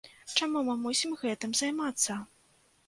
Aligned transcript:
Чаму 0.37 0.63
мы 0.69 0.77
мусім 0.87 1.11
гэтым 1.25 1.57
займацца? 1.61 2.21